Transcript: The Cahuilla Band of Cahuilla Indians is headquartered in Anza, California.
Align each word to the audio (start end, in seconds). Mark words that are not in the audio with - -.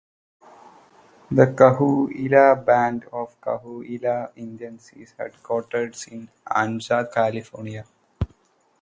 The 1.29 1.53
Cahuilla 1.55 2.55
Band 2.55 3.05
of 3.13 3.39
Cahuilla 3.39 4.31
Indians 4.35 4.89
is 4.93 5.13
headquartered 5.19 6.07
in 6.11 6.27
Anza, 6.49 7.13
California. 7.13 7.85